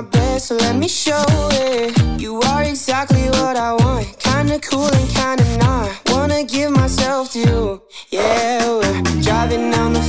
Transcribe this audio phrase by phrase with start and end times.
[0.00, 2.20] my bed, so let me show it.
[2.20, 4.06] You are exactly what I want.
[4.18, 5.90] Kinda cool and kinda not.
[6.10, 7.82] Wanna give myself to you.
[8.10, 10.02] Yeah, we're driving down the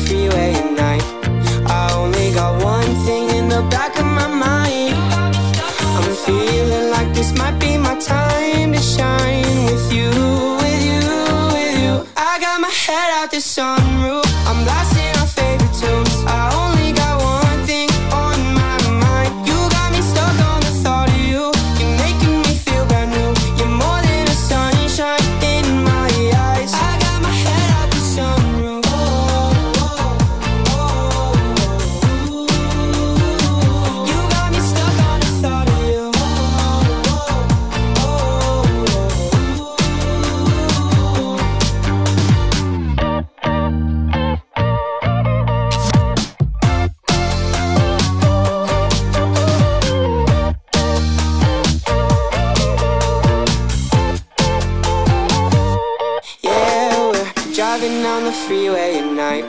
[57.72, 59.46] driving down the freeway at night.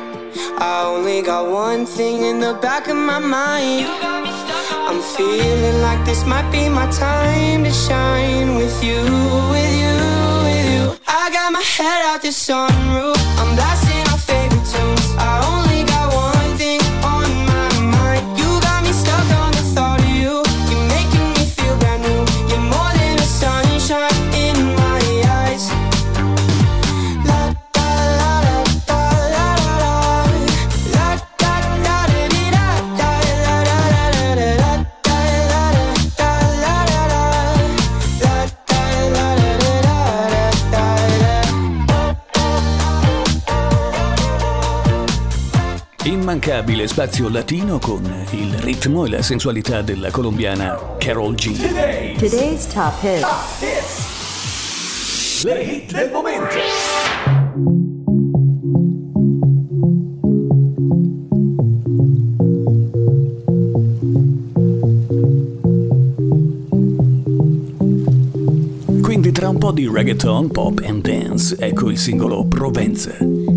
[0.61, 3.87] I only got one thing in the back of my mind.
[4.89, 9.03] I'm feeling like this might be my time to shine with you,
[9.55, 9.97] with you,
[10.47, 10.83] with you.
[11.09, 13.19] I got my head out the sunroof.
[13.41, 13.92] I'm blasting
[46.45, 52.17] Immancabile spazio latino con il ritmo e la sensualità della colombiana Carol G.
[52.19, 53.55] Today's top hits.
[55.45, 56.57] Le hit del momento.
[69.01, 73.52] Quindi tra un po' di reggaeton, pop and dance, ecco il singolo Provenza.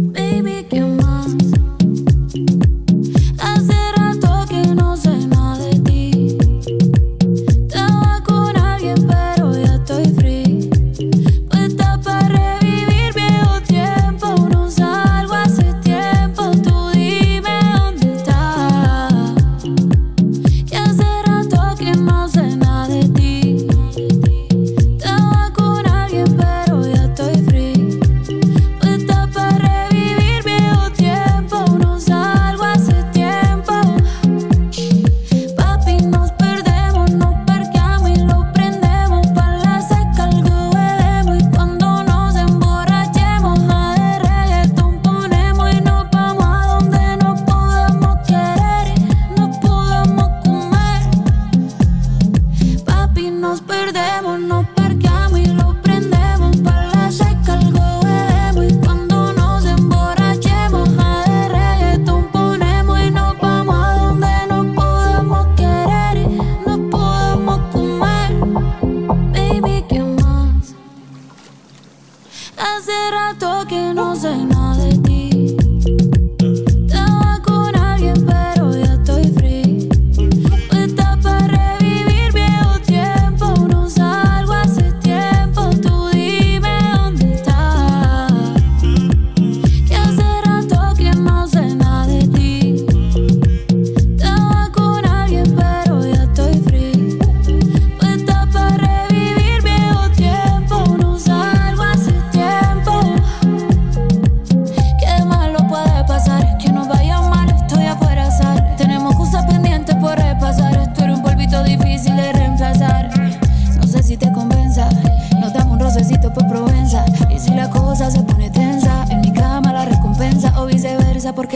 [53.76, 54.75] perdémonos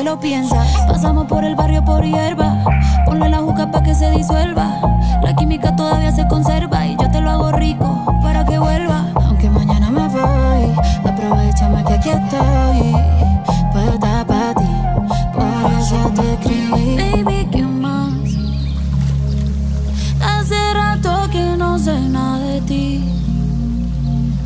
[0.03, 0.65] lo piensa.
[0.87, 2.63] Pasamos por el barrio por hierba.
[3.05, 4.79] Ponle la juca pa' que se disuelva.
[5.21, 9.05] La química todavía se conserva y yo te lo hago rico para que vuelva.
[9.25, 10.73] Aunque mañana me voy,
[11.05, 12.95] aprovechame que aquí estoy.
[13.71, 14.71] Puesta para ti,
[15.33, 17.23] por eso te escribí.
[17.23, 18.13] Baby, ¿qué más?
[20.21, 23.03] Hace rato que no sé nada de ti.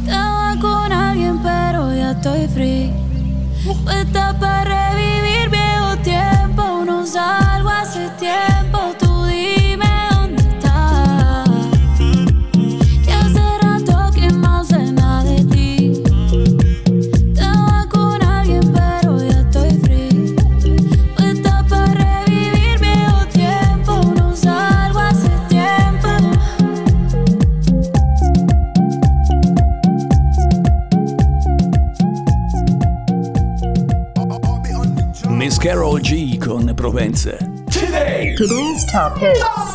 [0.05, 2.93] Estaba con alguien, pero ya estoy free.
[3.85, 4.92] Puesta para
[38.43, 39.17] Today's top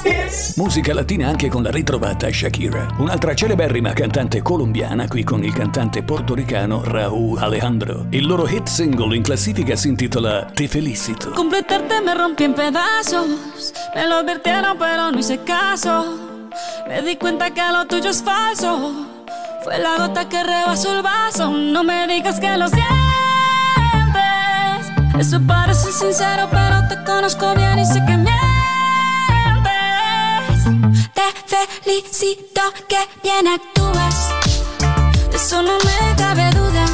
[0.05, 0.55] hits.
[0.59, 2.97] Musica latina anche con la ritrovata Shakira.
[2.99, 8.05] Un'altra celeberrima cantante colombiana qui con il cantante portoricano Raúl Alejandro.
[8.11, 11.31] Il loro hit single in classifica si intitola Te felicito.
[11.31, 13.73] Completarte me rompí en pedazos.
[13.94, 16.05] Me lo advirtieron, pero no hice caso.
[16.87, 18.93] Me di cuenta que lo tuyo es falso.
[19.64, 21.50] Fue la gota que rebasó el vaso.
[21.50, 22.85] No me digas que lo sientes.
[25.19, 28.38] Eso parece sincero, pero te conozco bien y sé que mientes.
[31.49, 34.31] Te felicito que bien actúas.
[35.31, 36.85] De eso no me cabe duda.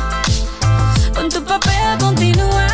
[1.14, 2.66] Con tu papel continúa.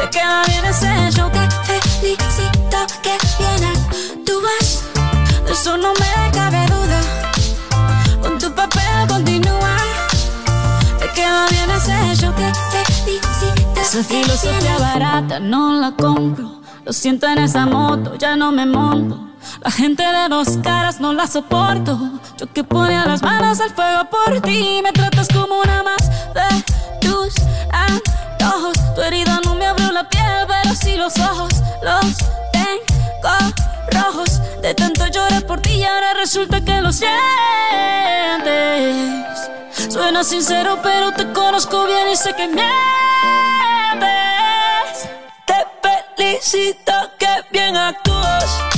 [0.00, 4.82] Te queda bien ese show Te felicito que bien actúas
[5.44, 7.00] De eso no me cabe duda
[8.22, 9.76] Con tu papel continúa
[10.98, 17.26] Te queda bien ese show Te felicito Esa filosofía barata no la compro Lo siento
[17.26, 19.29] en esa moto, ya no me monto
[19.60, 21.98] la gente de dos caras no la soporto.
[22.38, 24.80] Yo que ponía las manos al fuego por ti.
[24.82, 26.62] Me tratas como una más de
[27.00, 27.34] tus
[27.70, 28.78] antojos.
[28.94, 31.52] Tu herida no me abrió la piel, pero sí los ojos.
[31.82, 32.16] Los
[32.52, 33.36] tengo
[33.92, 34.40] rojos.
[34.62, 37.10] De tanto llorar por ti y ahora resulta que lo sientes.
[39.88, 42.68] Suena sincero, pero te conozco bien y sé que mientes.
[45.46, 45.66] Te
[46.16, 48.69] felicito que bien actúas.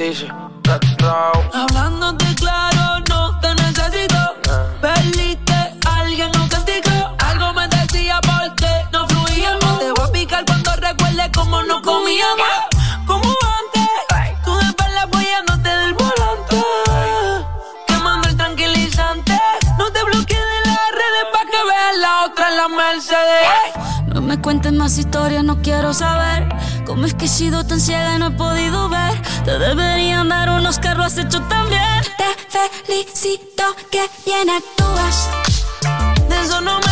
[0.00, 0.26] Dice.
[1.52, 4.34] Hablándote claro, no te necesito.
[4.80, 7.14] Perdiste alguien no castigo.
[7.18, 9.78] Algo me decía porque no fluíamos.
[9.78, 12.48] Te voy a picar cuando recuerde cómo no comíamos.
[13.06, 16.56] Como antes, tú de espalda apoyándote del volante.
[17.86, 19.38] Quemando el tranquilizante.
[19.78, 24.14] No te bloquees de las redes pa' que veas la otra en la Mercedes.
[24.14, 26.48] No me cuentes más historias, no quiero saber.
[26.86, 29.20] ¿Cómo es que he sido tan ciega y no he podido ver?
[29.44, 31.60] Te deberían dar unos carros, lo has hecho tan.
[32.50, 33.62] Te felicito
[33.92, 35.28] que bien actúas.
[36.28, 36.89] De eso no me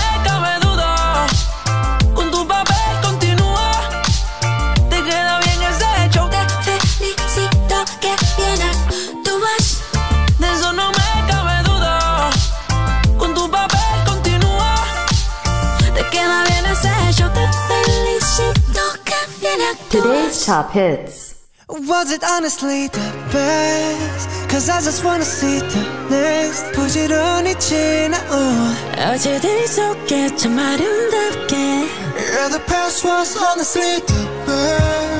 [19.89, 21.48] Today's top hits.
[21.70, 24.50] Was it honestly the best?
[24.50, 32.60] Cause I just wanna see the next 부지런히 지나온 어제들 속에 참 아름답게 Yeah, the
[32.68, 35.17] past was honestly the best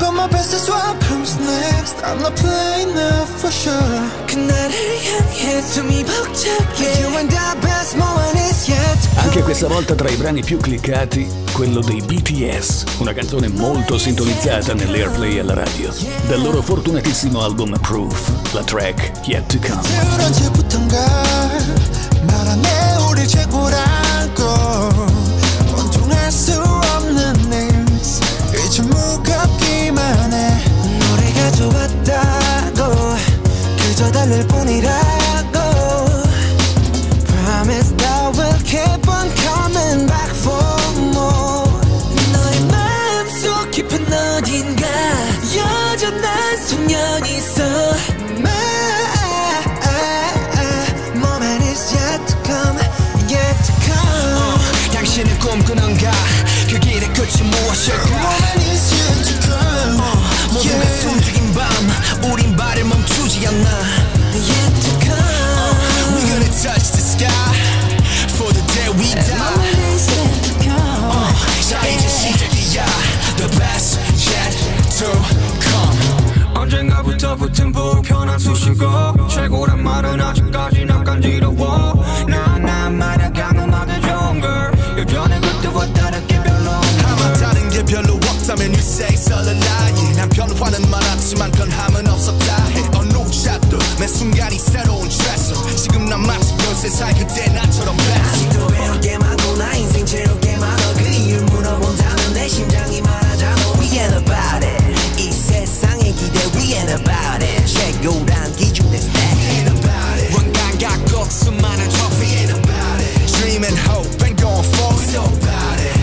[0.00, 4.74] But my best is what comes next I'm not playing now for sure 그날을
[5.04, 9.44] 향해 숨이 벅차게 You and the best moment is yet to Anche come.
[9.44, 15.38] questa volta tra i brani più cliccati, quello dei BTS, una canzone molto sintonizzata nell'airplay
[15.38, 15.92] alla radio.
[16.28, 19.80] Dal loro fortunatissimo album Proof, la track Yet to Come.
[34.31, 35.00] del pan irá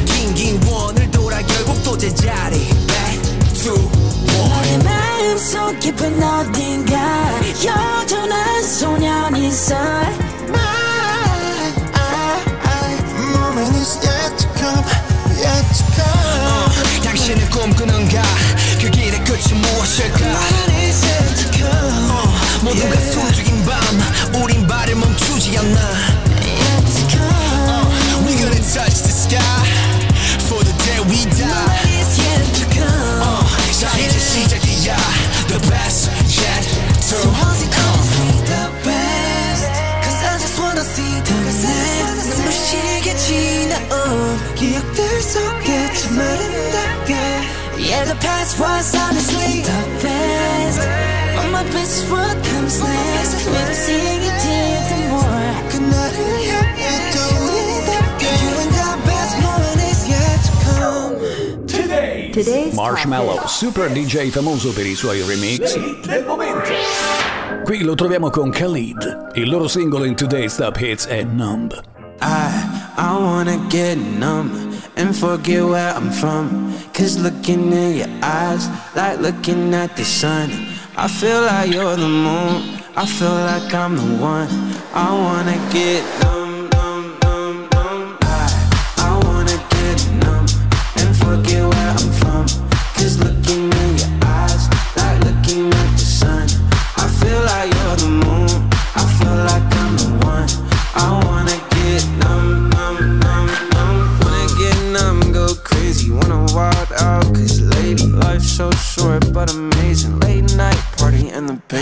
[0.04, 2.58] 긴긴 원을 돌아 결국 또 제자리.
[2.86, 3.74] Back to
[4.26, 8.62] 너의 마음속 깊은 어딘가 여전한
[9.34, 9.78] 있어
[17.02, 18.22] 당신은 꿈꾸는가?
[18.78, 20.18] 그 길의 끝이 무엇일까?
[22.62, 23.00] 모두가
[48.48, 50.80] best was honestly the best.
[51.38, 53.46] All my best work comes last.
[53.46, 57.76] When seeing you did, the more could not help but doing.
[58.40, 61.66] You and our best moment is yet to come.
[61.66, 65.78] Today's, Today's Marshmallow, super DJ famoso per i suoi remix.
[67.64, 69.32] Qui lo troviamo con Khalid.
[69.34, 71.78] Il loro singolo in Today's Top Hits è Numb.
[72.20, 74.67] I, I wanna get numb.
[74.98, 76.74] And forget where I'm from.
[76.92, 80.50] Cause looking in your eyes, like looking at the sun.
[80.96, 84.48] I feel like you're the moon, I feel like I'm the one.
[84.92, 86.47] I wanna get numb,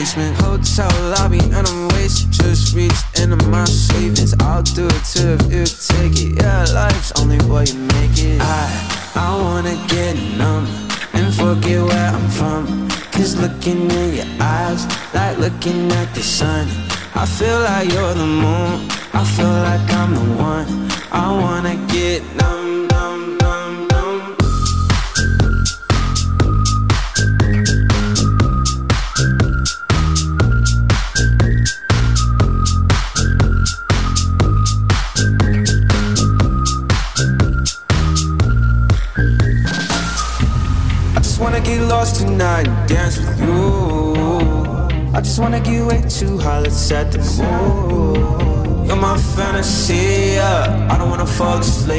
[0.06, 2.30] basement, hotel lobby, and I'm wasted.
[2.30, 4.34] Just reached into my savings.
[4.40, 6.42] I'll do it too if you take it.
[6.42, 8.40] Yeah, life's only what you make it.
[8.40, 10.66] I, I wanna get numb
[11.12, 12.88] and forget where I'm from.
[13.10, 16.68] Cause looking in your eyes, like looking at the sun.
[17.14, 18.88] I feel like you're the moon,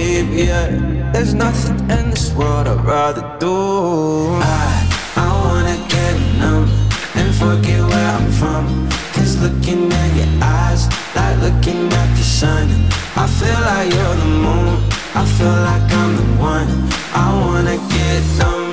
[0.07, 1.11] asleep, yeah.
[1.11, 3.55] There's nothing in this world I'd rather do.
[4.41, 6.69] I, I wanna get numb
[7.15, 8.89] and forget where I'm from.
[9.13, 12.67] Cause looking at your eyes, like looking at the sun.
[13.15, 14.75] I feel like you're the moon,
[15.15, 16.69] I feel like I'm the one.
[17.13, 18.66] I wanna get numb,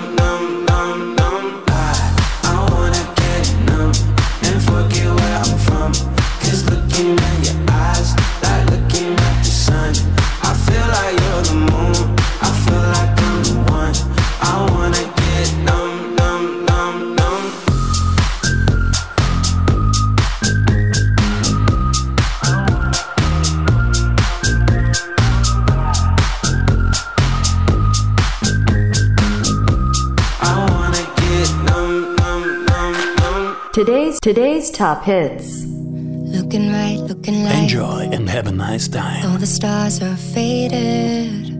[34.24, 35.66] Today's top hits.
[35.66, 37.64] Looking right, looking right.
[37.64, 39.30] Enjoy and have a nice time.
[39.30, 41.52] All the stars are faded.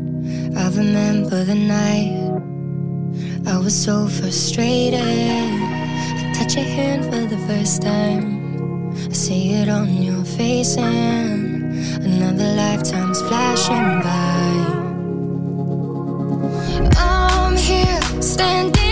[0.56, 2.16] I remember the night.
[3.46, 4.98] I was so frustrated.
[4.98, 8.96] I touch your hand for the first time.
[8.96, 14.52] I see it on your face, and another lifetime's flashing by.
[16.96, 18.83] I'm here standing.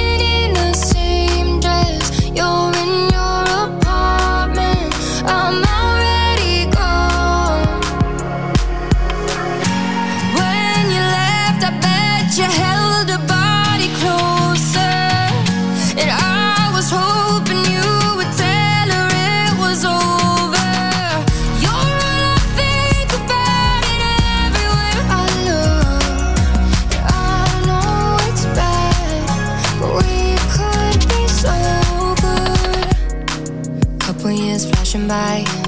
[35.12, 35.61] by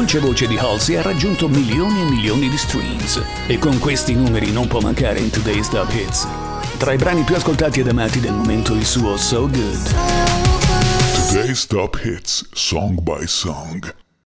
[0.00, 3.22] dolce voce di Halsey ha raggiunto milioni e milioni di streams.
[3.46, 6.26] E con questi numeri non può mancare in Today's Top Hits.
[6.78, 9.94] Tra i brani più ascoltati ed amati del momento il suo So Good.
[11.28, 13.94] Today's Top Hits, song by song.